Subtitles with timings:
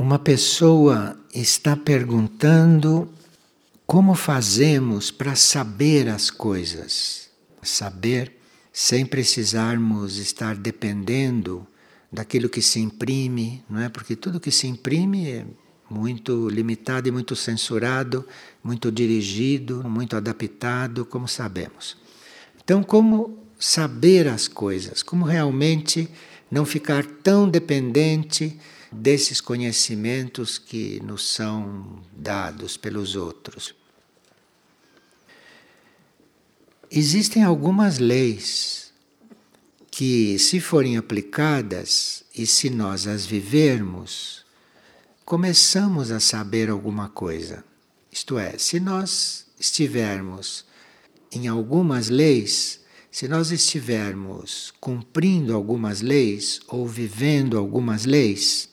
[0.00, 3.12] Uma pessoa está perguntando
[3.84, 7.28] como fazemos para saber as coisas.
[7.64, 8.32] Saber
[8.72, 11.66] sem precisarmos estar dependendo
[12.12, 13.88] daquilo que se imprime, não é?
[13.88, 15.44] Porque tudo que se imprime é
[15.90, 18.24] muito limitado e muito censurado,
[18.62, 21.96] muito dirigido, muito adaptado, como sabemos.
[22.62, 25.02] Então, como saber as coisas?
[25.02, 26.08] Como realmente
[26.48, 28.56] não ficar tão dependente
[28.90, 33.74] desses conhecimentos que nos são dados pelos outros?
[36.90, 38.92] Existem algumas leis
[39.90, 44.44] que, se forem aplicadas e se nós as vivermos,
[45.24, 47.62] começamos a saber alguma coisa.
[48.10, 50.64] Isto é, se nós estivermos
[51.30, 52.80] em algumas leis,
[53.10, 58.68] se nós estivermos cumprindo algumas leis ou vivendo algumas leis,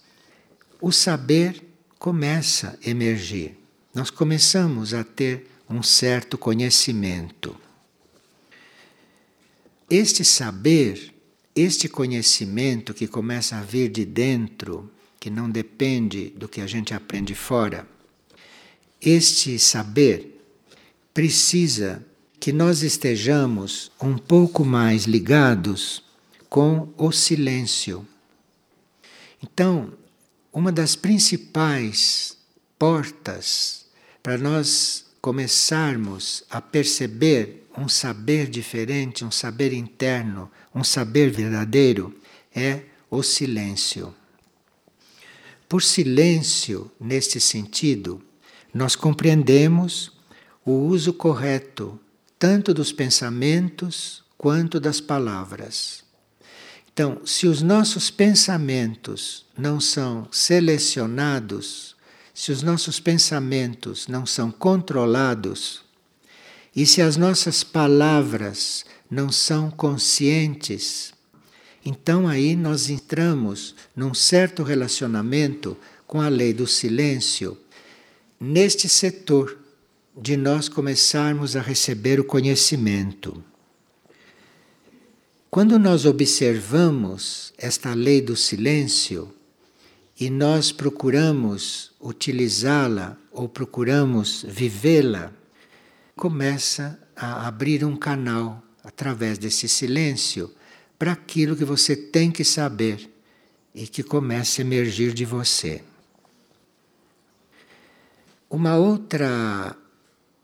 [0.86, 3.58] o saber começa a emergir.
[3.92, 7.58] Nós começamos a ter um certo conhecimento.
[9.90, 11.12] Este saber,
[11.56, 16.94] este conhecimento que começa a vir de dentro, que não depende do que a gente
[16.94, 17.88] aprende fora,
[19.02, 20.40] este saber
[21.16, 22.06] precisa
[22.40, 26.04] que nós estejamos um pouco mais ligados
[26.48, 28.08] com o silêncio.
[29.42, 29.92] Então,
[30.56, 32.38] uma das principais
[32.80, 33.88] portas
[34.24, 42.18] para nós começarmos a perceber um saber diferente, um saber interno, um saber verdadeiro,
[42.56, 44.16] é o silêncio.
[45.68, 48.24] Por silêncio, neste sentido,
[48.74, 50.14] nós compreendemos
[50.66, 52.00] o uso correto
[52.40, 56.05] tanto dos pensamentos quanto das palavras.
[56.96, 61.94] Então, se os nossos pensamentos não são selecionados,
[62.34, 65.82] se os nossos pensamentos não são controlados,
[66.74, 71.14] e se as nossas palavras não são conscientes,
[71.86, 75.76] então aí nós entramos num certo relacionamento
[76.08, 77.58] com a lei do silêncio
[78.40, 79.60] neste setor
[80.16, 83.44] de nós começarmos a receber o conhecimento.
[85.56, 89.34] Quando nós observamos esta lei do silêncio
[90.20, 95.32] e nós procuramos utilizá-la ou procuramos vivê-la,
[96.14, 100.54] começa a abrir um canal através desse silêncio
[101.00, 103.10] para aquilo que você tem que saber
[103.74, 105.82] e que comece a emergir de você.
[108.50, 109.74] Uma outra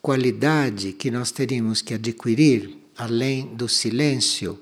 [0.02, 4.58] qualidade que nós teríamos que adquirir, além do silêncio,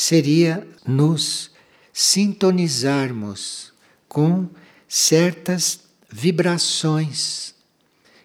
[0.00, 1.50] seria nos
[1.92, 3.72] sintonizarmos
[4.08, 4.48] com
[4.86, 7.52] certas vibrações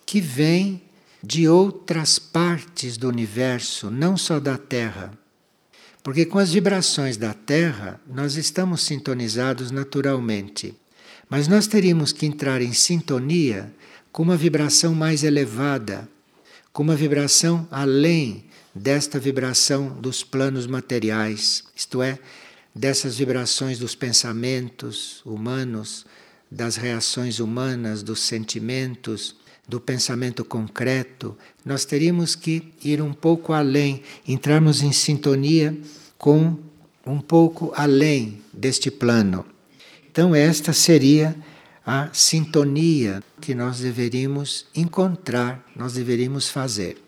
[0.05, 0.83] que vêm
[1.23, 5.17] de outras partes do universo, não só da Terra.
[6.03, 10.75] Porque com as vibrações da Terra nós estamos sintonizados naturalmente.
[11.27, 13.73] Mas nós teríamos que entrar em sintonia
[14.11, 16.07] com uma vibração mais elevada,
[16.71, 22.17] com uma vibração além desta vibração dos planos materiais, isto é,
[22.73, 26.05] dessas vibrações dos pensamentos humanos,
[26.49, 29.35] das reações humanas, dos sentimentos
[29.67, 35.77] do pensamento concreto, nós teríamos que ir um pouco além, entrarmos em sintonia
[36.17, 36.57] com
[37.05, 39.45] um pouco além deste plano.
[40.09, 41.35] Então, esta seria
[41.85, 47.02] a sintonia que nós deveríamos encontrar, nós deveríamos fazer.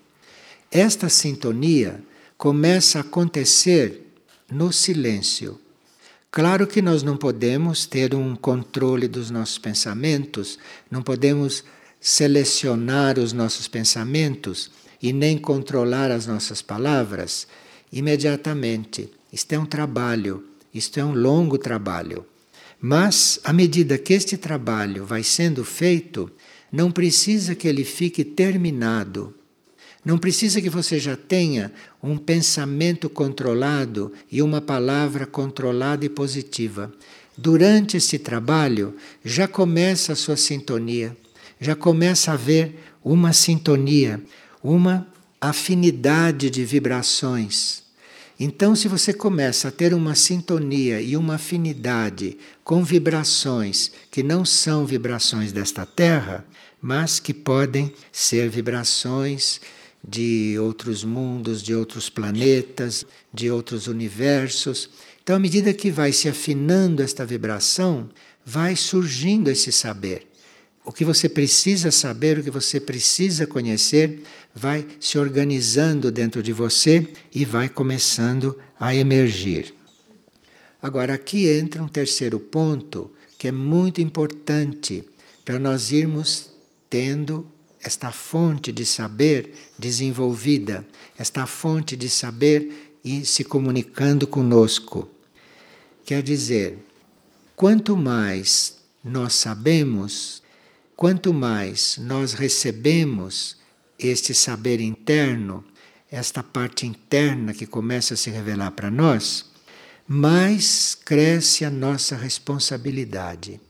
[0.72, 2.02] Esta sintonia
[2.38, 4.02] começa a acontecer
[4.52, 5.60] no silêncio.
[6.30, 10.60] Claro que nós não podemos ter um controle dos nossos pensamentos,
[10.92, 11.64] não podemos
[12.00, 14.70] selecionar os nossos pensamentos
[15.02, 17.48] e nem controlar as nossas palavras
[17.92, 19.10] imediatamente.
[19.32, 22.26] Isto é um trabalho, isto é um longo trabalho.
[22.82, 26.30] Mas, à medida que este trabalho vai sendo feito,
[26.72, 29.34] não precisa que ele fique terminado.
[30.06, 31.72] Não precisa que você já tenha
[32.02, 36.94] um pensamento controlado e uma palavra controlada e positiva.
[37.36, 41.18] Durante este trabalho, já começa a sua sintonia
[41.60, 44.22] já começa a haver uma sintonia,
[44.64, 45.08] uma
[45.40, 47.84] afinidade de vibrações.
[48.40, 54.44] Então, se você começa a ter uma sintonia e uma afinidade com vibrações que não
[54.44, 56.46] são vibrações desta Terra,
[56.82, 59.62] mas que podem ser vibrações
[60.08, 64.90] de outros mundos, de outros planetas, de outros universos.
[65.24, 68.10] Então, à medida que vai se afinando esta vibração,
[68.46, 70.28] vai surgindo esse saber.
[70.86, 74.22] O que você precisa saber, o que você precisa conhecer,
[74.54, 79.74] vai se organizando dentro de você e vai começando a emergir.
[80.80, 85.04] Agora, aqui entra um terceiro ponto que é muito importante
[85.44, 86.52] para nós irmos
[86.88, 87.48] tendo
[87.86, 90.84] esta fonte de saber desenvolvida,
[91.20, 95.08] esta fonte de saber e se comunicando conosco.
[96.04, 96.80] Quer dizer,
[97.56, 100.42] quanto mais nós sabemos,
[100.96, 103.58] quanto mais nós recebemos
[104.00, 105.64] este saber interno,
[106.10, 109.46] esta parte interna que começa a se revelar para nós,
[110.08, 113.62] mais cresce a nossa responsabilidade.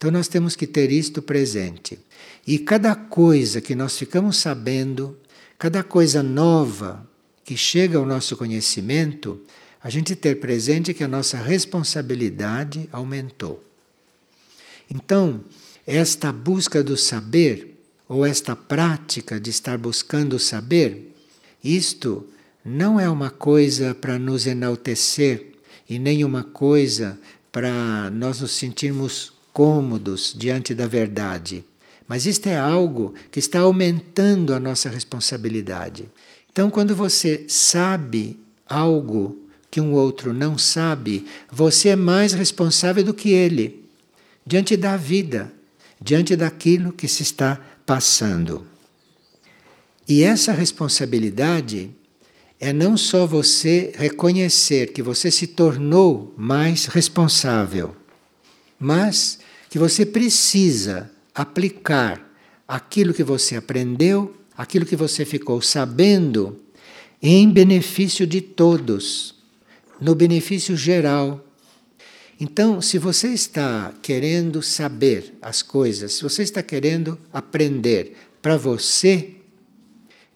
[0.00, 1.98] Então nós temos que ter isto presente.
[2.46, 5.14] E cada coisa que nós ficamos sabendo,
[5.58, 7.06] cada coisa nova
[7.44, 9.38] que chega ao nosso conhecimento,
[9.82, 13.62] a gente ter presente que a nossa responsabilidade aumentou.
[14.90, 15.44] Então,
[15.86, 21.14] esta busca do saber, ou esta prática de estar buscando o saber,
[21.62, 22.26] isto
[22.64, 25.56] não é uma coisa para nos enaltecer
[25.86, 27.20] e nem uma coisa
[27.52, 31.64] para nós nos sentirmos cômodos diante da verdade.
[32.06, 36.08] Mas isto é algo que está aumentando a nossa responsabilidade.
[36.50, 38.38] Então, quando você sabe
[38.68, 39.38] algo
[39.70, 43.84] que um outro não sabe, você é mais responsável do que ele,
[44.44, 45.52] diante da vida,
[46.00, 48.66] diante daquilo que se está passando.
[50.08, 51.90] E essa responsabilidade
[52.58, 57.96] é não só você reconhecer que você se tornou mais responsável,
[58.78, 59.39] mas
[59.70, 62.30] que você precisa aplicar
[62.68, 66.60] aquilo que você aprendeu, aquilo que você ficou sabendo,
[67.22, 69.40] em benefício de todos
[70.00, 71.46] no benefício geral.
[72.40, 79.32] Então, se você está querendo saber as coisas, se você está querendo aprender para você,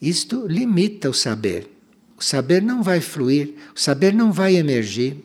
[0.01, 1.71] isto limita o saber.
[2.17, 5.17] O saber não vai fluir, o saber não vai emergir.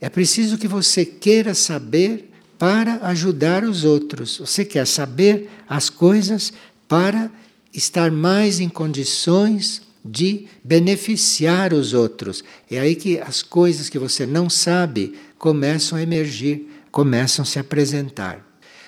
[0.00, 4.38] É preciso que você queira saber para ajudar os outros.
[4.38, 6.52] Você quer saber as coisas
[6.88, 7.30] para
[7.72, 12.42] estar mais em condições de beneficiar os outros.
[12.70, 17.58] É aí que as coisas que você não sabe começam a emergir, começam a se
[17.58, 18.44] apresentar.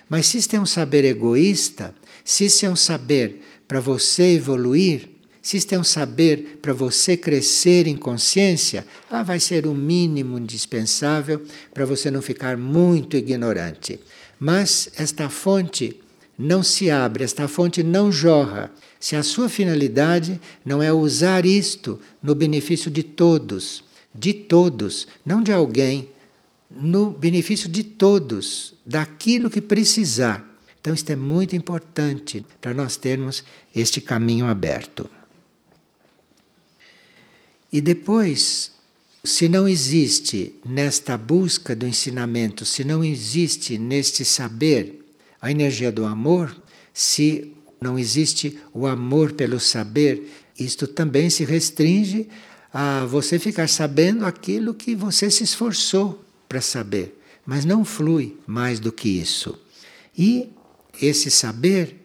[0.09, 1.95] Mas se isso é um saber egoísta,
[2.25, 5.10] se isso é um saber para você evoluir,
[5.43, 10.39] se isso é um saber para você crescer em consciência, ah, vai ser o mínimo
[10.39, 11.43] indispensável
[11.73, 13.99] para você não ficar muito ignorante.
[14.39, 15.99] Mas esta fonte
[16.39, 21.99] não se abre, esta fonte não jorra se a sua finalidade não é usar isto
[22.23, 23.83] no benefício de todos,
[24.15, 26.11] de todos, não de alguém,
[26.71, 30.47] no benefício de todos, daquilo que precisar.
[30.81, 33.43] Então, isto é muito importante para nós termos
[33.75, 35.09] este caminho aberto.
[37.73, 38.73] E depois,
[39.23, 45.05] se não existe nesta busca do ensinamento, se não existe neste saber
[45.41, 46.55] a energia do amor,
[46.93, 52.29] se não existe o amor pelo saber, isto também se restringe
[52.73, 58.79] a você ficar sabendo aquilo que você se esforçou para saber, mas não flui mais
[58.79, 59.59] do que isso.
[60.17, 60.51] E
[61.01, 62.05] esse saber,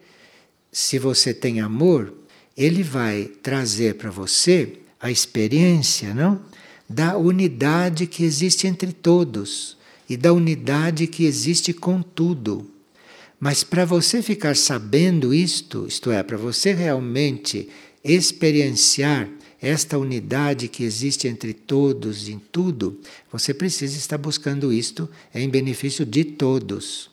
[0.71, 2.13] se você tem amor,
[2.55, 6.41] ele vai trazer para você a experiência, não?
[6.89, 9.77] Da unidade que existe entre todos
[10.09, 12.71] e da unidade que existe com tudo.
[13.39, 17.69] Mas para você ficar sabendo isto, isto é, para você realmente
[18.03, 19.29] experienciar
[19.61, 22.99] esta unidade que existe entre todos em tudo,
[23.31, 27.11] você precisa estar buscando isto em benefício de todos.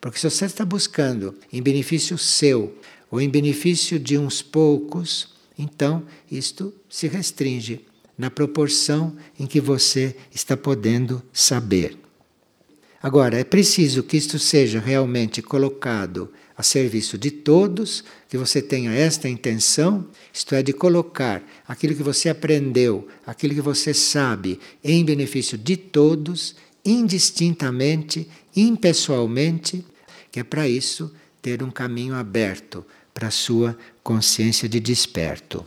[0.00, 2.74] Porque se você está buscando em benefício seu
[3.10, 7.84] ou em benefício de uns poucos, então isto se restringe
[8.16, 11.98] na proporção em que você está podendo saber.
[13.02, 18.92] Agora, é preciso que isto seja realmente colocado a serviço de todos, que você tenha
[18.92, 25.04] esta intenção, isto é, de colocar aquilo que você aprendeu, aquilo que você sabe, em
[25.04, 29.84] benefício de todos, indistintamente, impessoalmente,
[30.30, 35.64] que é para isso ter um caminho aberto para a sua consciência de desperto.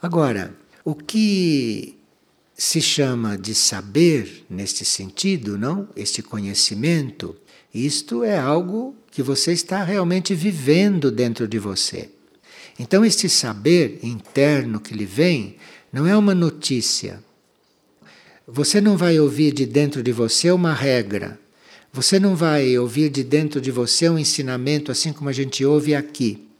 [0.00, 0.54] Agora,
[0.84, 1.98] o que
[2.54, 5.88] se chama de saber neste sentido, não?
[5.96, 7.36] Este conhecimento,
[7.74, 12.08] isto é algo que você está realmente vivendo dentro de você.
[12.78, 15.56] Então, este saber interno que lhe vem
[15.92, 17.22] não é uma notícia.
[18.46, 21.38] Você não vai ouvir de dentro de você uma regra.
[21.92, 25.94] Você não vai ouvir de dentro de você um ensinamento assim como a gente ouve
[25.94, 26.51] aqui.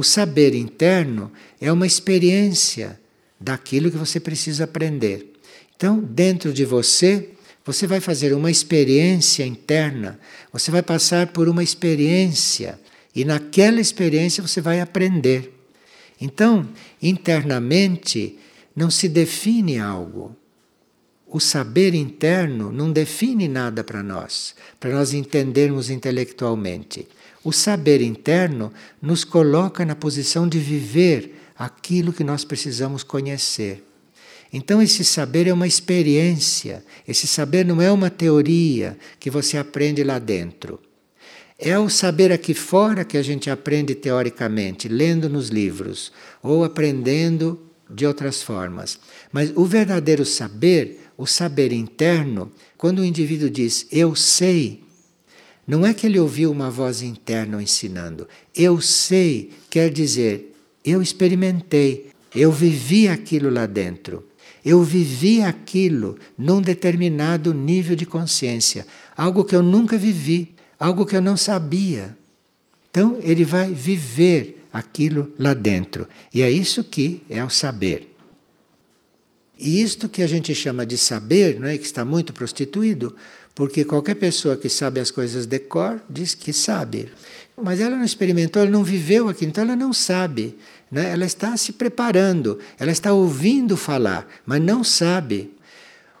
[0.00, 1.30] O saber interno
[1.60, 2.98] é uma experiência
[3.38, 5.34] daquilo que você precisa aprender.
[5.76, 10.18] Então, dentro de você, você vai fazer uma experiência interna,
[10.50, 12.80] você vai passar por uma experiência
[13.14, 15.52] e naquela experiência você vai aprender.
[16.18, 16.66] Então,
[17.02, 18.38] internamente,
[18.74, 20.34] não se define algo.
[21.32, 27.06] O saber interno não define nada para nós, para nós entendermos intelectualmente.
[27.44, 33.84] O saber interno nos coloca na posição de viver aquilo que nós precisamos conhecer.
[34.52, 40.02] Então, esse saber é uma experiência, esse saber não é uma teoria que você aprende
[40.02, 40.80] lá dentro.
[41.56, 46.10] É o saber aqui fora que a gente aprende teoricamente, lendo nos livros
[46.42, 48.98] ou aprendendo de outras formas.
[49.32, 54.82] Mas o verdadeiro saber, o saber interno, quando o indivíduo diz eu sei,
[55.66, 58.26] não é que ele ouviu uma voz interna ensinando.
[58.56, 64.24] Eu sei quer dizer eu experimentei, eu vivi aquilo lá dentro.
[64.64, 71.16] Eu vivi aquilo num determinado nível de consciência, algo que eu nunca vivi, algo que
[71.16, 72.16] eu não sabia.
[72.90, 76.08] Então ele vai viver aquilo lá dentro.
[76.32, 78.09] E é isso que é o saber.
[79.60, 83.14] E isto que a gente chama de saber, não é que está muito prostituído,
[83.54, 87.10] porque qualquer pessoa que sabe as coisas de cor diz que sabe.
[87.62, 90.56] Mas ela não experimentou, ela não viveu aquilo, então ela não sabe.
[90.90, 91.10] Né?
[91.12, 95.52] Ela está se preparando, ela está ouvindo falar, mas não sabe.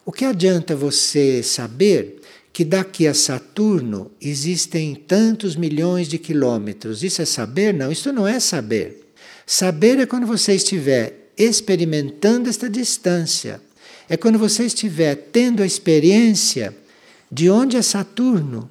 [0.04, 2.20] O que adianta você saber
[2.52, 7.02] que daqui a Saturno existem tantos milhões de quilômetros?
[7.02, 7.72] Isso é saber?
[7.72, 9.12] Não, isso não é saber.
[9.46, 13.60] Saber é quando você estiver experimentando esta distância.
[14.08, 16.76] É quando você estiver tendo a experiência
[17.30, 18.70] de onde é Saturno,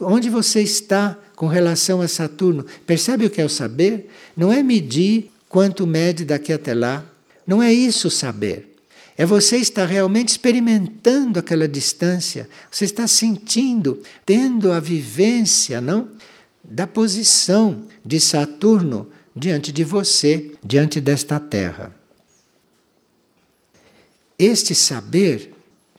[0.00, 2.64] onde você está com relação a Saturno.
[2.86, 4.10] Percebe o que é o saber?
[4.36, 7.04] Não é medir quanto mede daqui até lá.
[7.46, 8.76] Não é isso saber.
[9.18, 12.48] É você estar realmente experimentando aquela distância.
[12.70, 16.08] Você está sentindo, tendo a vivência, não?
[16.62, 21.94] Da posição de Saturno diante de você, diante desta Terra.
[24.38, 25.52] Este saber,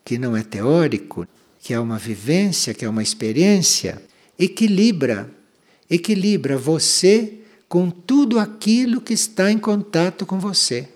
[0.03, 1.27] que não é teórico,
[1.61, 4.01] que é uma vivência, que é uma experiência,
[4.39, 5.29] equilibra,
[5.89, 7.35] equilibra você
[7.69, 10.89] com tudo aquilo que está em contato com você.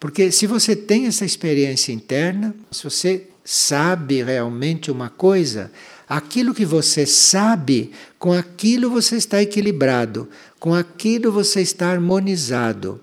[0.00, 5.70] Porque se você tem essa experiência interna, se você sabe realmente uma coisa,
[6.10, 13.00] aquilo que você sabe, com aquilo você está equilibrado, com aquilo você está harmonizado.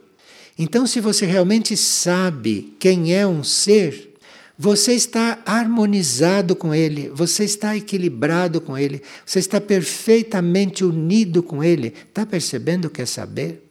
[0.59, 4.13] Então, se você realmente sabe quem é um ser,
[4.59, 11.63] você está harmonizado com Ele, você está equilibrado com Ele, você está perfeitamente unido com
[11.63, 11.93] Ele.
[12.09, 13.63] Está percebendo o que é saber?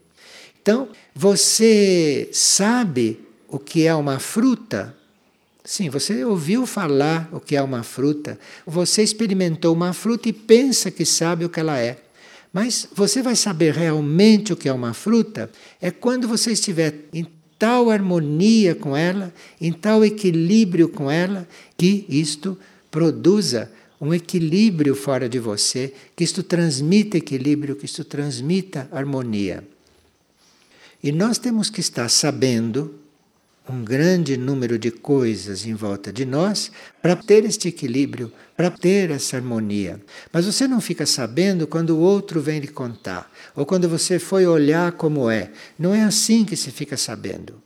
[0.62, 4.96] Então, você sabe o que é uma fruta?
[5.67, 10.93] Sim, você ouviu falar o que é uma fruta, você experimentou uma fruta e pensa
[10.93, 11.99] que sabe o que ela é.
[12.53, 15.51] Mas você vai saber realmente o que é uma fruta
[15.83, 17.07] é quando você estiver
[17.59, 22.57] tal harmonia com ela, em tal equilíbrio com ela, que isto
[22.89, 23.69] produza
[24.01, 29.67] um equilíbrio fora de você, que isto transmita equilíbrio, que isto transmita harmonia.
[31.03, 32.95] E nós temos que estar sabendo
[33.69, 36.71] um grande número de coisas em volta de nós
[37.03, 40.01] para ter este equilíbrio, para ter essa harmonia.
[40.33, 44.47] Mas você não fica sabendo quando o outro vem lhe contar, ou quando você foi
[44.47, 45.51] olhar como é.
[45.79, 47.61] Não é assim que se fica sabendo.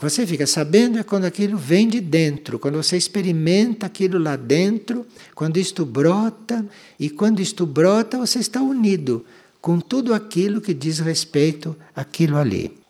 [0.00, 5.06] Você fica sabendo é quando aquilo vem de dentro, quando você experimenta aquilo lá dentro,
[5.32, 6.66] quando isto brota,
[6.98, 9.24] e quando isto brota, você está unido
[9.60, 12.81] com tudo aquilo que diz respeito àquilo ali.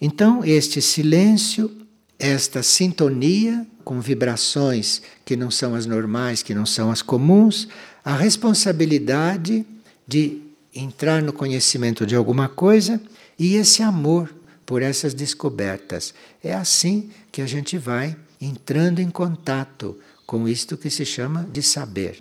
[0.00, 1.70] Então, este silêncio,
[2.18, 7.68] esta sintonia com vibrações que não são as normais, que não são as comuns,
[8.04, 9.64] a responsabilidade
[10.06, 10.42] de
[10.74, 13.00] entrar no conhecimento de alguma coisa
[13.38, 14.34] e esse amor
[14.66, 16.12] por essas descobertas.
[16.42, 21.62] É assim que a gente vai entrando em contato com isto que se chama de
[21.62, 22.20] saber.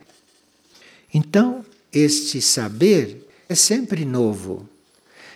[1.14, 4.70] Então, este saber é sempre novo,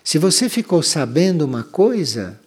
[0.10, 2.42] se você ficou sabendo uma coisa,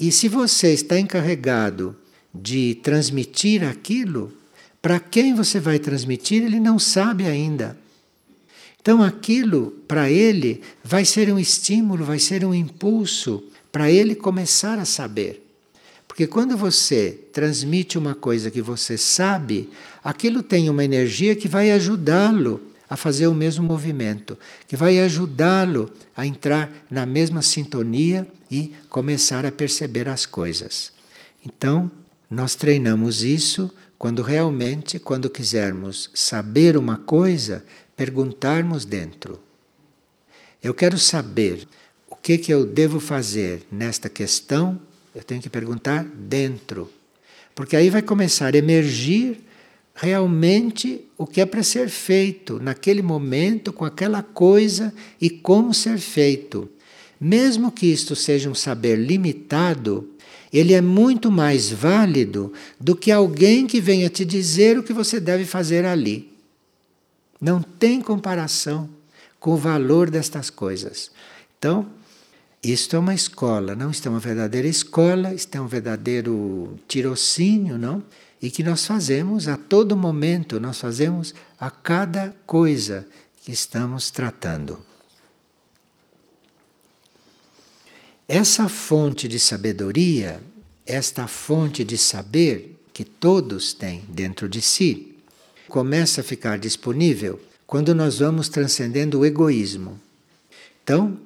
[0.00, 1.94] e se você está encarregado
[2.34, 4.32] de transmitir aquilo,
[4.82, 7.78] para quem você vai transmitir, ele não sabe ainda.
[8.80, 14.76] Então, aquilo, para ele, vai ser um estímulo, vai ser um impulso para ele começar
[14.80, 15.40] a saber.
[16.08, 19.70] Porque quando você transmite uma coisa que você sabe,
[20.02, 25.90] aquilo tem uma energia que vai ajudá-lo a fazer o mesmo movimento, que vai ajudá-lo
[26.14, 30.92] a entrar na mesma sintonia e começar a perceber as coisas.
[31.42, 31.90] Então,
[32.30, 37.64] nós treinamos isso quando realmente, quando quisermos saber uma coisa,
[37.96, 39.40] perguntarmos dentro.
[40.62, 41.66] Eu quero saber
[42.10, 44.78] o que, que eu devo fazer nesta questão,
[45.14, 46.92] eu tenho que perguntar dentro.
[47.54, 49.42] Porque aí vai começar a emergir
[49.94, 55.98] realmente o que é para ser feito naquele momento, com aquela coisa e como ser
[55.98, 56.68] feito.
[57.20, 60.08] Mesmo que isto seja um saber limitado,
[60.52, 65.20] ele é muito mais válido do que alguém que venha te dizer o que você
[65.20, 66.30] deve fazer ali.
[67.40, 68.88] Não tem comparação
[69.38, 71.10] com o valor destas coisas.
[71.58, 71.86] Então,
[72.62, 73.90] isto é uma escola, não?
[73.90, 78.02] Isto é uma verdadeira escola, isto é um verdadeiro tirocínio, não?
[78.42, 83.06] E que nós fazemos a todo momento, nós fazemos a cada coisa
[83.40, 84.84] que estamos tratando.
[88.26, 90.42] Essa fonte de sabedoria,
[90.84, 95.14] esta fonte de saber que todos têm dentro de si,
[95.68, 100.00] começa a ficar disponível quando nós vamos transcendendo o egoísmo.
[100.82, 101.16] Então,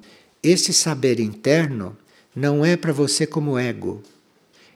[0.43, 1.97] esse saber interno
[2.35, 4.03] não é para você como ego.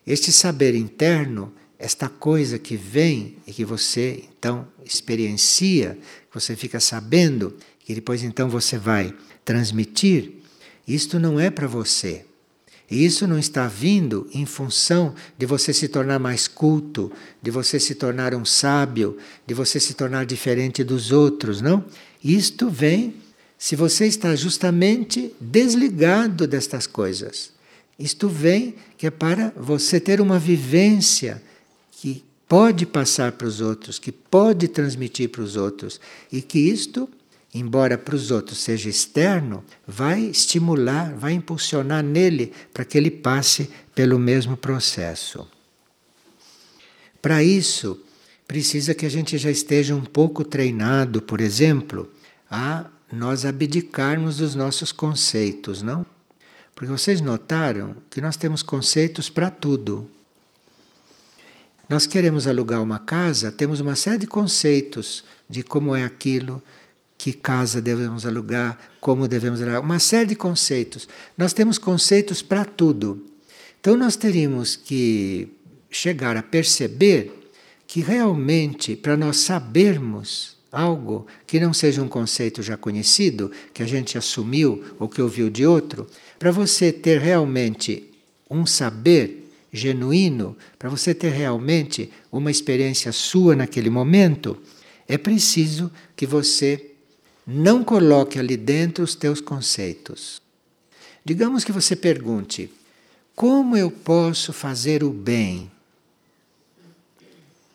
[0.06, 5.98] Este saber interno esta coisa que vem e que você então experiencia,
[6.30, 10.32] que você fica sabendo, que depois então você vai transmitir,
[10.88, 12.24] isto não é para você.
[12.90, 17.12] E isso não está vindo em função de você se tornar mais culto,
[17.42, 21.84] de você se tornar um sábio, de você se tornar diferente dos outros, não?
[22.24, 23.16] Isto vem
[23.58, 27.52] se você está justamente desligado destas coisas.
[27.98, 31.42] Isto vem que é para você ter uma vivência
[32.51, 37.07] pode passar para os outros, que pode transmitir para os outros e que isto,
[37.53, 43.70] embora para os outros seja externo, vai estimular, vai impulsionar nele para que ele passe
[43.96, 45.48] pelo mesmo processo.
[47.22, 47.98] Para isso,
[48.46, 52.11] precisa que a gente já esteja um pouco treinado, por exemplo,
[52.50, 56.05] a nós abdicarmos dos nossos conceitos, não?
[56.75, 60.05] Porque vocês notaram que nós temos conceitos para tudo.
[61.92, 66.64] Nós queremos alugar uma casa, temos uma série de conceitos de como é aquilo,
[67.18, 71.06] que casa devemos alugar, como devemos alugar, uma série de conceitos.
[71.38, 73.25] Nós temos conceitos para tudo.
[73.82, 75.50] Então nós teríamos que
[75.90, 77.51] chegar a perceber
[77.86, 83.86] que realmente, para nós sabermos algo que não seja um conceito já conhecido, que a
[83.86, 86.08] gente assumiu ou que ouviu de outro,
[86.40, 88.10] para você ter realmente
[88.50, 89.41] um saber
[89.72, 94.57] genuíno, para você ter realmente uma experiência sua naquele momento,
[95.07, 96.92] é preciso que você
[97.46, 100.42] não coloque ali dentro os teus conceitos.
[101.24, 102.70] Digamos que você pergunte:
[103.36, 105.72] como eu posso fazer o bem?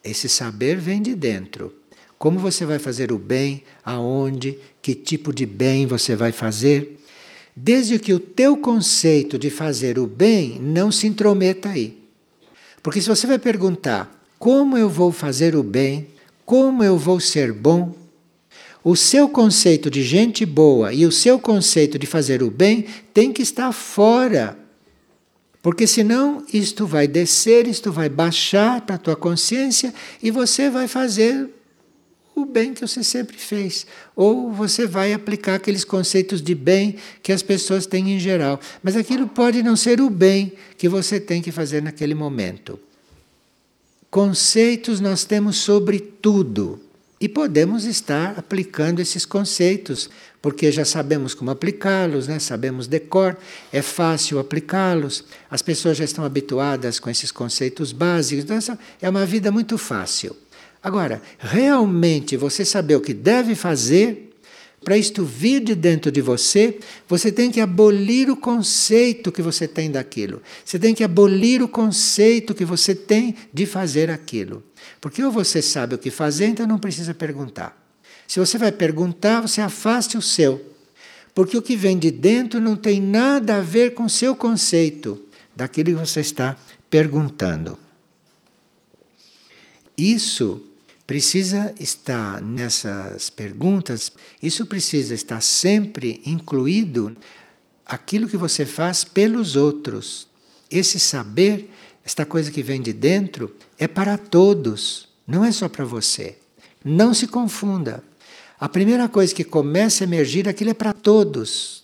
[0.04, 1.74] Esse saber vem de dentro.
[2.18, 3.64] Como você vai fazer o bem?
[3.84, 4.58] Aonde?
[4.80, 6.98] Que tipo de bem você vai fazer?
[7.56, 11.96] Desde que o teu conceito de fazer o bem não se intrometa aí.
[12.82, 16.08] Porque se você vai perguntar como eu vou fazer o bem,
[16.44, 17.94] como eu vou ser bom,
[18.84, 23.32] o seu conceito de gente boa e o seu conceito de fazer o bem tem
[23.32, 24.56] que estar fora.
[25.62, 29.92] Porque senão isto vai descer, isto vai baixar para a tua consciência
[30.22, 31.50] e você vai fazer
[32.36, 33.86] o bem que você sempre fez.
[34.14, 38.60] Ou você vai aplicar aqueles conceitos de bem que as pessoas têm em geral.
[38.82, 42.78] Mas aquilo pode não ser o bem que você tem que fazer naquele momento.
[44.10, 46.78] Conceitos nós temos sobre tudo.
[47.18, 50.10] E podemos estar aplicando esses conceitos,
[50.42, 52.38] porque já sabemos como aplicá-los, né?
[52.38, 53.38] sabemos decor,
[53.72, 59.08] é fácil aplicá-los, as pessoas já estão habituadas com esses conceitos básicos, então essa é
[59.08, 60.36] uma vida muito fácil.
[60.82, 64.26] Agora, realmente você saber o que deve fazer,
[64.84, 69.66] para isto vir de dentro de você, você tem que abolir o conceito que você
[69.66, 70.40] tem daquilo.
[70.64, 74.62] Você tem que abolir o conceito que você tem de fazer aquilo.
[75.00, 77.76] Porque ou você sabe o que fazer, então não precisa perguntar.
[78.28, 80.64] Se você vai perguntar, você afaste o seu.
[81.34, 85.20] Porque o que vem de dentro não tem nada a ver com o seu conceito
[85.54, 86.56] daquilo que você está
[86.88, 87.78] perguntando.
[89.96, 90.62] Isso
[91.06, 97.16] precisa estar nessas perguntas, isso precisa estar sempre incluído
[97.84, 100.26] aquilo que você faz pelos outros.
[100.70, 101.70] Esse saber
[102.06, 106.38] esta coisa que vem de dentro, é para todos, não é só para você.
[106.84, 108.00] Não se confunda.
[108.60, 111.82] A primeira coisa que começa a emergir, aquilo é para todos.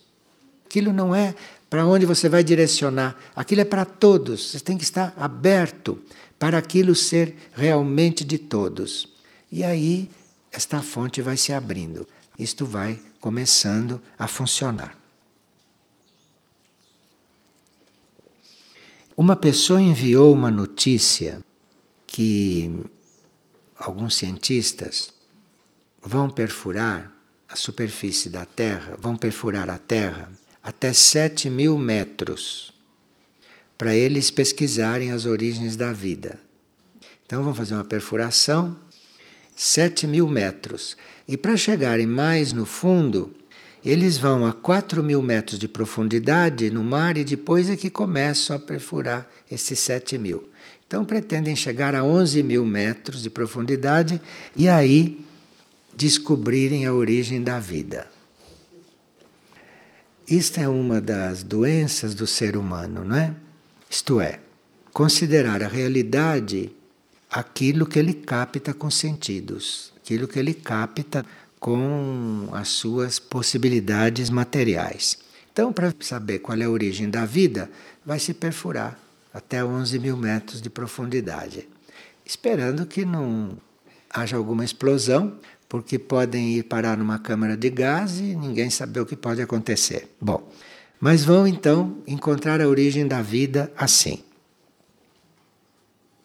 [0.65, 1.35] Aquilo não é
[1.69, 4.51] para onde você vai direcionar, aquilo é para todos.
[4.51, 5.99] Você tem que estar aberto
[6.43, 9.07] para aquilo ser realmente de todos.
[9.49, 10.11] E aí
[10.51, 12.05] esta fonte vai se abrindo.
[12.37, 14.93] Isto vai começando a funcionar.
[19.15, 21.41] Uma pessoa enviou uma notícia
[22.05, 22.69] que
[23.77, 25.13] alguns cientistas
[26.01, 27.09] vão perfurar
[27.47, 30.29] a superfície da Terra, vão perfurar a Terra
[30.61, 32.72] até 7 mil metros
[33.83, 36.39] para eles pesquisarem as origens da vida.
[37.25, 38.77] Então vão fazer uma perfuração
[39.57, 40.95] 7 mil metros.
[41.27, 43.35] E para chegarem mais no fundo,
[43.83, 48.55] eles vão a 4 mil metros de profundidade no mar e depois é que começam
[48.55, 50.47] a perfurar esses 7 mil.
[50.87, 54.21] Então pretendem chegar a 11 mil metros de profundidade
[54.55, 55.19] e aí
[55.93, 58.07] descobrirem a origem da vida.
[60.25, 63.42] Isto é uma das doenças do ser humano, não é?
[63.93, 64.39] Isto é,
[64.91, 66.75] considerar a realidade
[67.29, 71.23] aquilo que ele capta com sentidos, aquilo que ele capta
[71.59, 75.19] com as suas possibilidades materiais.
[75.51, 77.69] Então, para saber qual é a origem da vida,
[78.03, 78.97] vai se perfurar
[79.31, 81.69] até 11 mil metros de profundidade,
[82.25, 83.55] esperando que não
[84.09, 85.37] haja alguma explosão,
[85.69, 90.09] porque podem ir parar numa câmara de gás e ninguém sabe o que pode acontecer.
[90.19, 90.51] Bom,
[91.03, 94.23] mas vão então encontrar a origem da vida assim.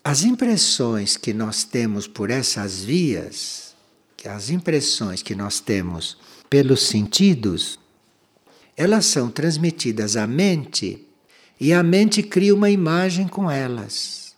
[0.04, 3.74] As impressões que nós temos por essas vias
[4.28, 6.16] as impressões que nós temos
[6.48, 7.78] pelos sentidos,
[8.76, 11.06] elas são transmitidas à mente
[11.60, 14.36] e a mente cria uma imagem com elas.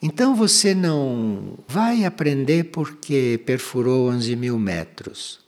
[0.00, 5.45] Então você não vai aprender porque perfurou 11 mil metros.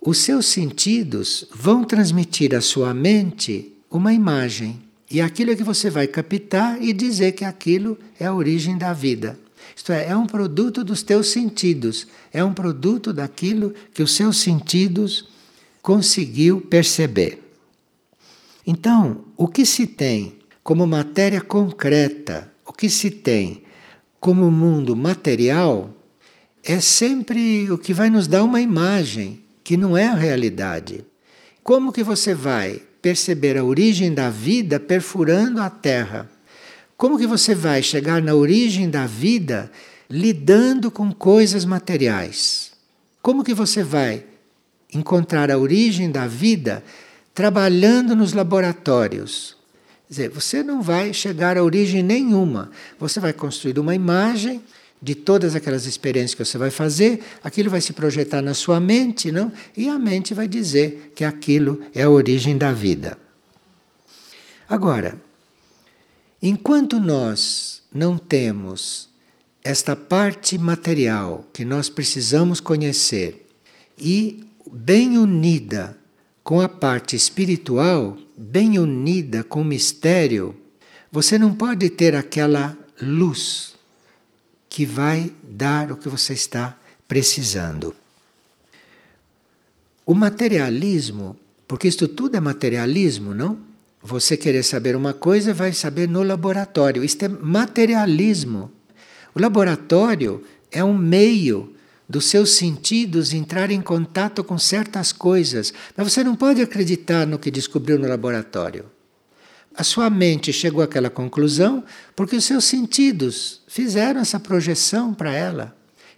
[0.00, 4.80] Os seus sentidos vão transmitir à sua mente uma imagem.
[5.10, 8.92] E aquilo é que você vai captar e dizer que aquilo é a origem da
[8.92, 9.38] vida.
[9.74, 14.38] Isto é, é um produto dos teus sentidos, é um produto daquilo que os seus
[14.38, 15.28] sentidos
[15.82, 17.42] conseguiu perceber.
[18.66, 23.62] Então, o que se tem como matéria concreta, o que se tem
[24.20, 25.94] como mundo material,
[26.62, 31.04] é sempre o que vai nos dar uma imagem que não é a realidade.
[31.62, 36.26] Como que você vai perceber a origem da vida perfurando a terra?
[36.96, 39.70] Como que você vai chegar na origem da vida
[40.08, 42.72] lidando com coisas materiais?
[43.20, 44.24] Como que você vai
[44.94, 46.82] encontrar a origem da vida
[47.34, 49.54] trabalhando nos laboratórios?
[50.06, 52.70] Quer dizer, você não vai chegar a origem nenhuma.
[52.98, 54.62] Você vai construir uma imagem
[55.00, 59.30] de todas aquelas experiências que você vai fazer, aquilo vai se projetar na sua mente,
[59.30, 59.52] não?
[59.76, 63.16] E a mente vai dizer que aquilo é a origem da vida.
[64.68, 65.18] Agora,
[66.40, 69.08] Enquanto nós não temos
[69.64, 73.44] esta parte material que nós precisamos conhecer
[73.98, 75.98] e bem unida
[76.44, 80.54] com a parte espiritual, bem unida com o mistério,
[81.10, 83.74] você não pode ter aquela luz
[84.68, 86.76] que vai dar o que você está
[87.06, 87.94] precisando.
[90.04, 93.58] O materialismo, porque isto tudo é materialismo, não?
[94.02, 97.04] Você querer saber uma coisa, vai saber no laboratório.
[97.04, 98.70] Isto é materialismo.
[99.34, 101.74] O laboratório é um meio
[102.08, 105.74] dos seus sentidos entrar em contato com certas coisas.
[105.96, 108.86] Mas você não pode acreditar no que descobriu no laboratório.
[109.78, 111.84] A sua mente chegou àquela conclusão
[112.16, 115.72] porque os seus sentidos fizeram essa projeção para ela.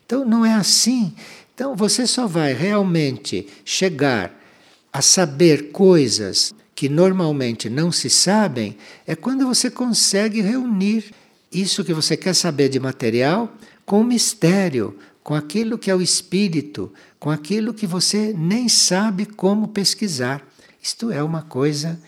[0.07, 1.13] Então não é assim.
[1.55, 4.35] Então você só vai realmente chegar
[4.91, 11.13] a saber coisas que normalmente não se sabem, é quando você consegue reunir
[11.53, 13.53] isso que você quer saber de material
[13.85, 19.27] com o mistério, com aquilo que é o espírito, com aquilo que você nem sabe
[19.27, 20.43] como pesquisar.
[20.83, 22.01] Isto é uma coisa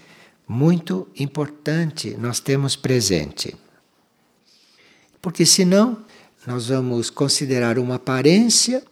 [0.52, 3.56] muito importante nós temos presente.
[5.20, 6.04] Porque senão
[6.46, 8.82] nós vamos considerar uma aparência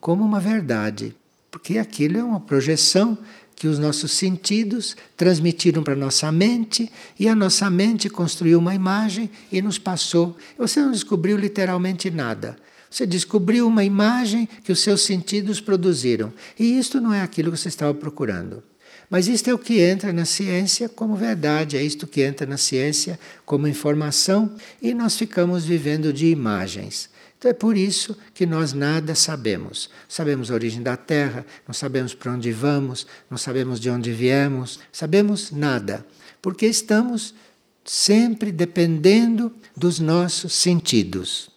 [0.00, 1.14] como uma verdade,
[1.50, 3.18] porque aquilo é uma projeção
[3.54, 8.74] que os nossos sentidos transmitiram para a nossa mente e a nossa mente construiu uma
[8.74, 10.36] imagem e nos passou.
[10.56, 12.56] Você não descobriu literalmente nada.
[12.90, 16.32] Você descobriu uma imagem que os seus sentidos produziram.
[16.58, 18.62] E isto não é aquilo que você estava procurando.
[19.12, 22.56] Mas isto é o que entra na ciência como verdade, é isto que entra na
[22.56, 27.10] ciência como informação e nós ficamos vivendo de imagens.
[27.36, 29.90] Então é por isso que nós nada sabemos.
[30.08, 34.80] Sabemos a origem da Terra, não sabemos para onde vamos, não sabemos de onde viemos,
[34.90, 36.06] sabemos nada,
[36.40, 37.34] porque estamos
[37.84, 41.50] sempre dependendo dos nossos sentidos.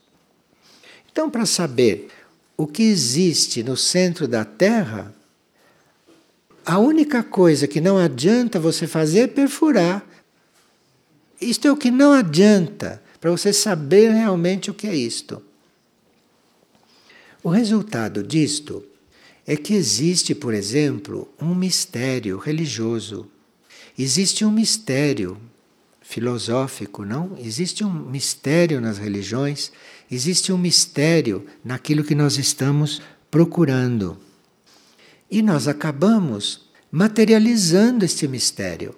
[1.09, 2.09] Então, para saber
[2.57, 5.14] o que existe no centro da Terra,
[6.65, 10.05] a única coisa que não adianta você fazer é perfurar.
[11.39, 15.41] Isto é o que não adianta para você saber realmente o que é isto.
[17.43, 18.83] O resultado disto
[19.45, 23.27] é que existe, por exemplo, um mistério religioso.
[23.97, 25.37] Existe um mistério
[26.01, 27.37] filosófico, não?
[27.37, 29.71] Existe um mistério nas religiões,
[30.09, 34.17] existe um mistério naquilo que nós estamos procurando.
[35.29, 38.95] E nós acabamos materializando este mistério.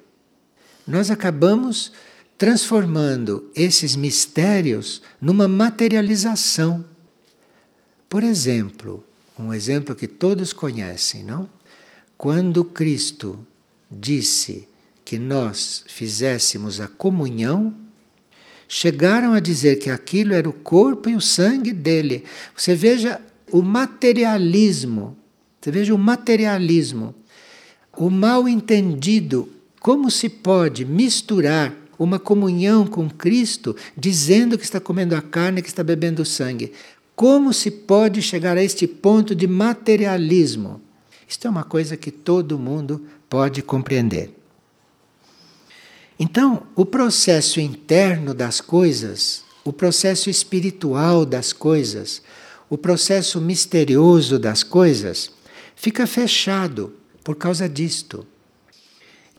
[0.86, 1.92] Nós acabamos
[2.38, 6.86] transformando esses mistérios numa materialização.
[8.08, 9.04] Por exemplo,
[9.38, 11.50] um exemplo que todos conhecem, não?
[12.18, 13.40] Quando Cristo
[13.90, 14.68] disse
[15.04, 17.74] que nós fizéssemos a comunhão,
[18.68, 22.24] chegaram a dizer que aquilo era o corpo e o sangue dele.
[22.56, 25.18] Você veja o materialismo,
[25.68, 27.14] você veja o materialismo,
[27.98, 29.50] o mal entendido,
[29.82, 35.68] como se pode misturar uma comunhão com Cristo dizendo que está comendo a carne, que
[35.68, 36.72] está bebendo sangue.
[37.18, 40.80] Como se pode chegar a este ponto de materialismo?
[41.28, 44.34] Isto é uma coisa que todo mundo pode compreender.
[46.18, 52.22] Então, o processo interno das coisas, o processo espiritual das coisas,
[52.70, 55.32] o processo misterioso das coisas,
[55.78, 56.92] fica fechado
[57.24, 58.26] por causa disto.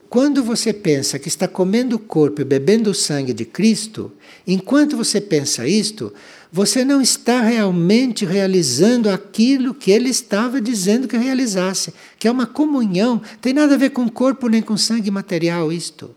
[0.09, 4.11] Quando você pensa que está comendo o corpo e bebendo o sangue de Cristo,
[4.47, 6.11] enquanto você pensa isto,
[6.51, 12.47] você não está realmente realizando aquilo que ele estava dizendo que realizasse, que é uma
[12.47, 16.15] comunhão, tem nada a ver com corpo nem com sangue material isto.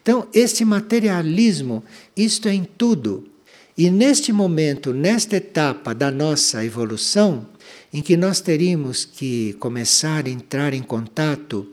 [0.00, 1.82] Então, este materialismo,
[2.16, 3.28] isto é em tudo.
[3.76, 7.48] E neste momento, nesta etapa da nossa evolução,
[7.96, 11.66] em que nós teríamos que começar a entrar em contato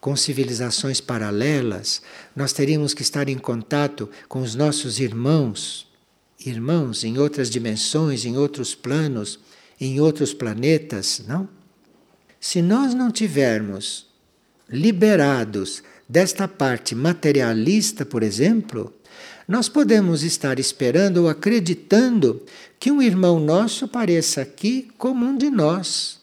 [0.00, 2.00] com civilizações paralelas,
[2.34, 5.86] nós teríamos que estar em contato com os nossos irmãos
[6.46, 9.38] irmãos em outras dimensões, em outros planos,
[9.78, 11.46] em outros planetas, não?
[12.40, 14.06] Se nós não tivermos
[14.70, 18.94] liberados desta parte materialista, por exemplo,
[19.48, 22.42] nós podemos estar esperando ou acreditando
[22.78, 26.20] que um irmão nosso apareça aqui como um de nós.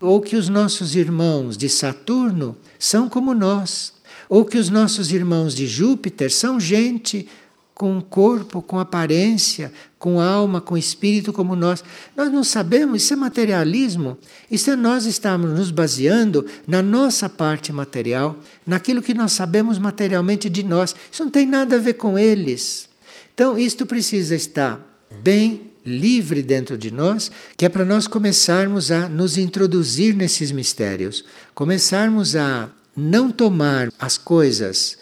[0.00, 3.92] Ou que os nossos irmãos de Saturno são como nós.
[4.28, 7.28] Ou que os nossos irmãos de Júpiter são gente
[7.74, 11.82] com corpo, com aparência, com alma, com espírito como nós.
[12.16, 14.16] Nós não sabemos, isso é materialismo.
[14.50, 20.48] Isso é nós estamos nos baseando na nossa parte material, naquilo que nós sabemos materialmente
[20.48, 20.94] de nós.
[21.10, 22.88] Isso não tem nada a ver com eles.
[23.34, 24.80] Então, isto precisa estar
[25.22, 31.24] bem livre dentro de nós, que é para nós começarmos a nos introduzir nesses mistérios,
[31.52, 34.96] começarmos a não tomar as coisas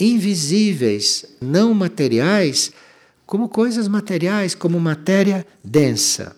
[0.00, 2.72] invisíveis, não materiais,
[3.24, 6.36] como coisas materiais, como matéria densa.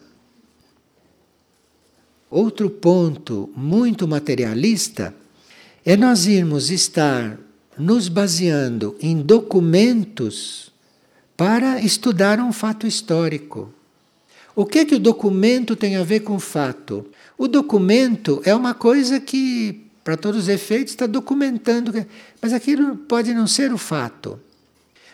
[2.30, 5.14] Outro ponto muito materialista
[5.84, 7.38] é nós irmos estar
[7.78, 10.70] nos baseando em documentos
[11.38, 13.72] para estudar um fato histórico.
[14.54, 17.06] O que é que o documento tem a ver com o fato?
[17.38, 21.92] O documento é uma coisa que para todos os efeitos, está documentando.
[22.40, 24.40] Mas aquilo pode não ser o fato.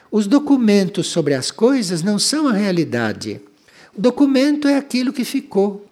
[0.08, 3.40] Os documentos sobre as coisas não são a realidade.
[3.92, 5.84] O documento é aquilo que ficou.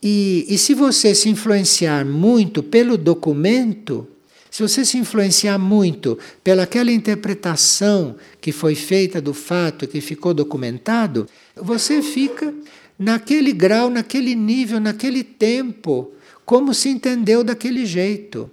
[0.00, 4.06] E, e se você se influenciar muito pelo documento,
[4.50, 11.26] se você se influenciar muito pelaquela interpretação que foi feita do fato que ficou documentado,
[11.56, 12.54] você fica
[12.98, 16.12] naquele grau, naquele nível, naquele tempo
[16.44, 18.50] como se entendeu daquele jeito.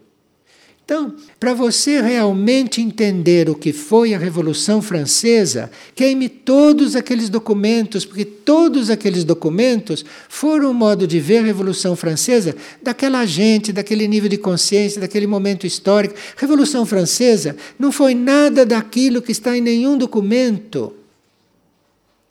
[0.85, 8.05] Então, para você realmente entender o que foi a Revolução Francesa, queime todos aqueles documentos,
[8.05, 14.07] porque todos aqueles documentos foram um modo de ver a Revolução Francesa daquela gente, daquele
[14.07, 16.13] nível de consciência, daquele momento histórico.
[16.37, 20.93] Revolução Francesa não foi nada daquilo que está em nenhum documento.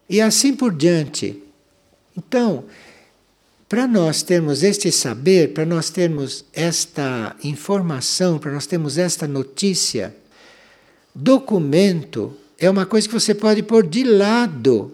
[0.08, 1.42] E assim por diante.
[2.16, 2.62] Então,
[3.68, 10.14] Para nós termos este saber, para nós termos esta informação, para nós termos esta notícia,
[11.14, 14.92] documento é uma coisa que você pode pôr de lado,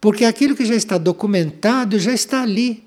[0.00, 2.84] porque aquilo que já está documentado já está ali.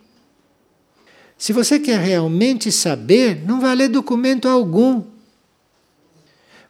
[1.38, 5.04] Se você quer realmente saber, não vai ler documento algum.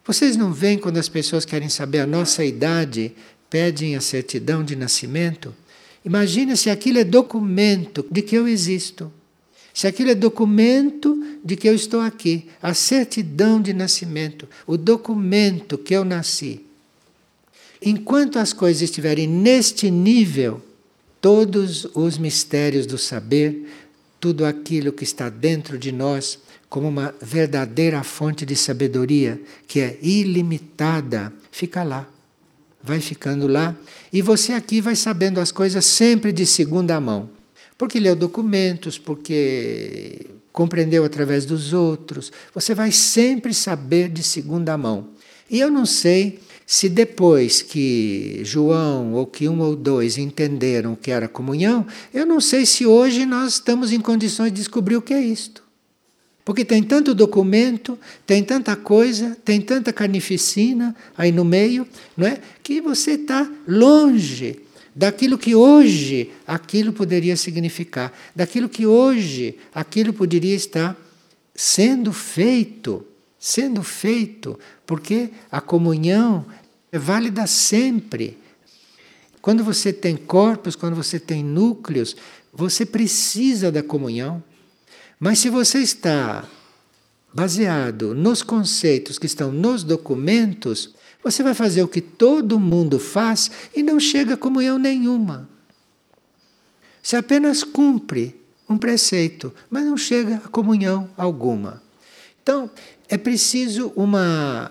[0.04, 3.14] Vocês não veem quando as pessoas querem saber a nossa idade,
[3.48, 5.54] pedem a certidão de nascimento?
[6.04, 9.12] Imagina se aquilo é documento de que eu existo.
[9.74, 15.78] Se aquilo é documento de que eu estou aqui, a certidão de nascimento, o documento
[15.78, 16.64] que eu nasci.
[17.80, 20.60] Enquanto as coisas estiverem neste nível,
[21.20, 23.68] todos os mistérios do saber,
[24.20, 29.98] tudo aquilo que está dentro de nós, como uma verdadeira fonte de sabedoria que é
[30.02, 32.08] ilimitada, fica lá.
[32.82, 33.76] Vai ficando lá
[34.12, 37.30] e você aqui vai sabendo as coisas sempre de segunda mão.
[37.76, 42.32] Porque leu documentos, porque compreendeu através dos outros.
[42.52, 45.08] Você vai sempre saber de segunda mão.
[45.48, 50.96] E eu não sei se depois que João ou que um ou dois entenderam o
[50.96, 55.02] que era comunhão, eu não sei se hoje nós estamos em condições de descobrir o
[55.02, 55.67] que é isto.
[56.48, 62.40] Porque tem tanto documento, tem tanta coisa, tem tanta carnificina aí no meio, não é?
[62.62, 64.58] Que você está longe
[64.96, 70.96] daquilo que hoje aquilo poderia significar, daquilo que hoje aquilo poderia estar
[71.54, 73.04] sendo feito,
[73.38, 76.46] sendo feito, porque a comunhão
[76.90, 78.38] é válida sempre.
[79.42, 82.16] Quando você tem corpos, quando você tem núcleos,
[82.54, 84.42] você precisa da comunhão.
[85.18, 86.44] Mas se você está
[87.32, 93.50] baseado nos conceitos que estão nos documentos, você vai fazer o que todo mundo faz
[93.74, 95.48] e não chega a comunhão nenhuma.
[97.02, 101.82] Você apenas cumpre um preceito, mas não chega a comunhão alguma.
[102.42, 102.70] Então,
[103.08, 104.70] é preciso uma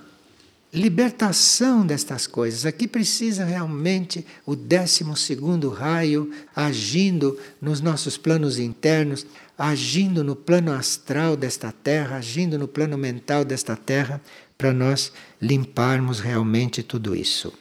[0.72, 2.66] libertação destas coisas.
[2.66, 9.26] Aqui precisa realmente o décimo segundo raio agindo nos nossos planos internos,
[9.58, 14.22] agindo no plano astral desta terra, agindo no plano mental desta terra,
[14.58, 17.52] para nós limparmos realmente tudo isso.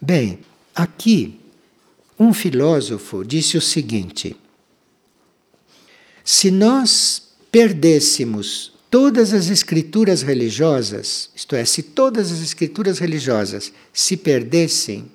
[0.00, 0.38] Bem,
[0.74, 1.40] aqui
[2.18, 4.36] um filósofo disse o seguinte:
[6.24, 14.16] se nós perdêssemos todas as escrituras religiosas, isto é, se todas as escrituras religiosas se
[14.16, 15.10] perdessem,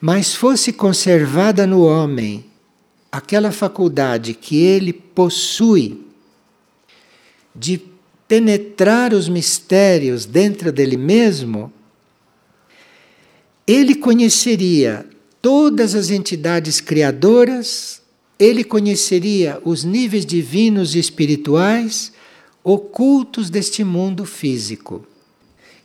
[0.00, 2.51] mas fosse conservada no homem
[3.12, 6.00] aquela faculdade que ele possui
[7.54, 7.78] de
[8.26, 11.70] penetrar os mistérios dentro dele mesmo,
[13.66, 15.06] ele conheceria
[15.42, 18.00] todas as entidades criadoras,
[18.38, 22.12] ele conheceria os níveis divinos e espirituais
[22.64, 25.06] ocultos deste mundo físico.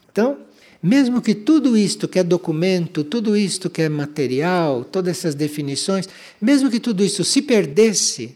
[0.10, 0.38] Então,
[0.82, 6.08] mesmo que tudo isto que é documento, tudo isto que é material, todas essas definições,
[6.40, 8.36] mesmo que tudo isso se perdesse,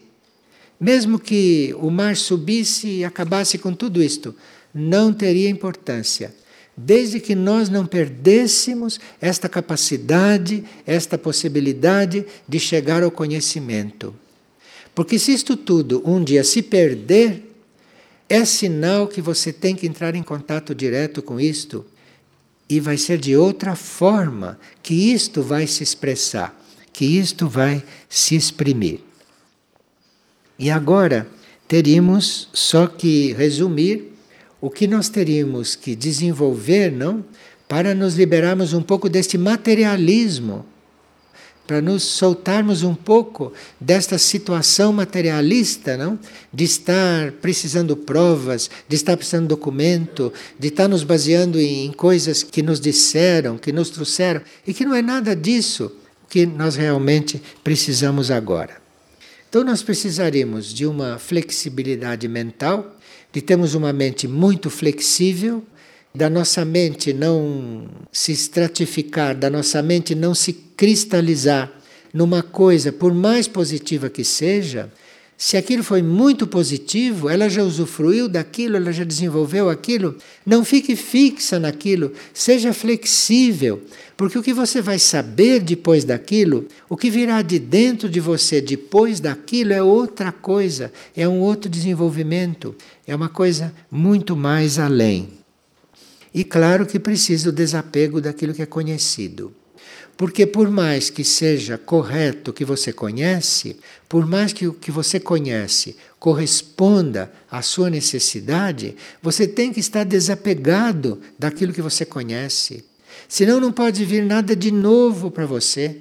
[0.79, 4.35] mesmo que o mar subisse e acabasse com tudo isto,
[4.73, 6.33] não teria importância.
[6.75, 14.15] Desde que nós não perdêssemos esta capacidade, esta possibilidade de chegar ao conhecimento.
[14.95, 17.43] Porque se isto tudo um dia se perder,
[18.27, 21.85] é sinal que você tem que entrar em contato direto com isto
[22.71, 26.57] e vai ser de outra forma que isto vai se expressar,
[26.93, 29.01] que isto vai se exprimir.
[30.57, 31.27] E agora
[31.67, 34.13] teríamos só que resumir
[34.61, 37.25] o que nós teríamos que desenvolver, não?
[37.67, 40.65] Para nos liberarmos um pouco deste materialismo,
[41.71, 46.19] para nos soltarmos um pouco desta situação materialista, não?
[46.51, 52.61] De estar precisando provas, de estar precisando documento, de estar nos baseando em coisas que
[52.61, 55.89] nos disseram, que nos trouxeram, e que não é nada disso
[56.29, 58.75] que nós realmente precisamos agora.
[59.47, 62.97] Então, nós precisaremos de uma flexibilidade mental,
[63.31, 65.63] de termos uma mente muito flexível,
[66.13, 70.51] da nossa mente não se estratificar, da nossa mente não se
[70.81, 71.71] cristalizar
[72.11, 74.91] numa coisa, por mais positiva que seja,
[75.37, 80.95] se aquilo foi muito positivo, ela já usufruiu daquilo, ela já desenvolveu aquilo, não fique
[80.95, 83.83] fixa naquilo, seja flexível,
[84.17, 88.59] porque o que você vai saber depois daquilo, o que virá de dentro de você
[88.59, 92.73] depois daquilo é outra coisa, é um outro desenvolvimento,
[93.05, 95.29] é uma coisa muito mais além.
[96.33, 99.60] E claro que precisa o desapego daquilo que é conhecido.
[100.17, 104.91] Porque por mais que seja correto o que você conhece, por mais que o que
[104.91, 112.85] você conhece corresponda à sua necessidade, você tem que estar desapegado daquilo que você conhece.
[113.27, 115.97] Senão não pode vir nada de novo para você.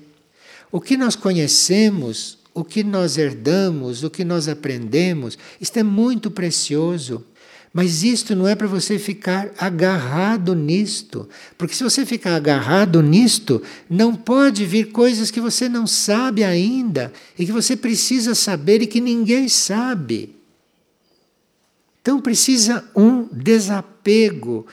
[0.71, 6.31] O que nós conhecemos, o que nós herdamos, o que nós aprendemos, isto é muito
[6.31, 7.25] precioso.
[7.73, 11.29] Mas isto não é para você ficar agarrado nisto.
[11.57, 17.13] Porque se você ficar agarrado nisto, não pode vir coisas que você não sabe ainda
[17.39, 20.35] e que você precisa saber e que ninguém sabe.
[22.03, 24.67] Então precisa um desapego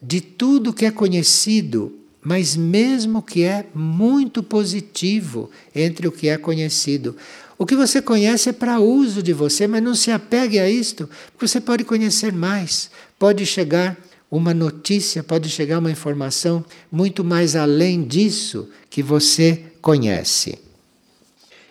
[0.00, 6.38] de tudo que é conhecido, mas mesmo que é muito positivo entre o que é
[6.38, 7.14] conhecido.
[7.62, 11.08] O que você conhece é para uso de você, mas não se apegue a isto,
[11.32, 12.90] porque você pode conhecer mais.
[13.16, 13.96] Pode chegar
[14.28, 20.58] uma notícia, pode chegar uma informação muito mais além disso que você conhece.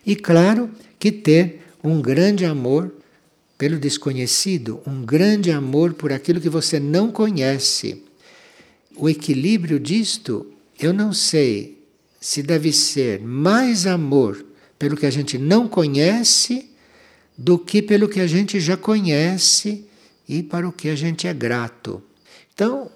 [0.05, 2.89] E claro que ter um grande amor
[3.57, 8.01] pelo desconhecido, um grande amor por aquilo que você não conhece.
[8.95, 11.83] O equilíbrio disto, eu não sei
[12.17, 14.50] se deve ser mais amor
[14.81, 16.71] pelo que a gente não conhece
[17.37, 19.85] do que pelo que a gente já conhece
[20.27, 22.01] e para o que a gente é grato.
[22.51, 22.89] Então,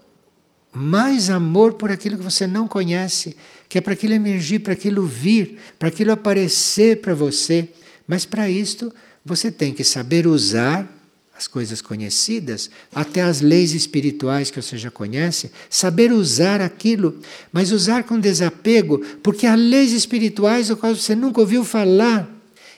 [0.73, 3.37] mais amor por aquilo que você não conhece,
[3.69, 7.69] que é para aquilo emergir, para aquilo vir, para aquilo aparecer para você.
[8.07, 8.91] Mas para isto,
[9.23, 10.91] você tem que saber usar
[11.37, 17.19] as coisas conhecidas, até as leis espirituais que você já conhece, saber usar aquilo,
[17.51, 22.29] mas usar com desapego, porque há leis espirituais das quais você nunca ouviu falar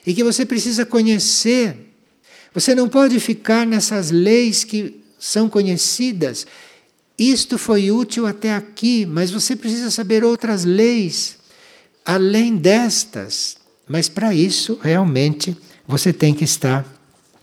[0.04, 1.76] e que você precisa conhecer.
[2.52, 6.44] Você não pode ficar nessas leis que são conhecidas.
[7.16, 11.38] Isto foi útil até aqui, mas você precisa saber outras leis
[12.04, 13.56] além destas.
[13.86, 15.56] Mas para isso, realmente,
[15.86, 16.84] você tem que estar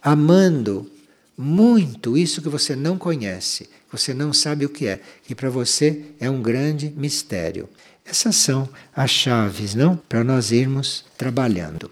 [0.02, 0.90] amando
[1.38, 6.04] muito isso que você não conhece, você não sabe o que é, que para você
[6.20, 7.70] é um grande mistério.
[8.06, 9.98] Essas são as chaves, não?
[9.98, 11.92] Para nós irmos trabalhando.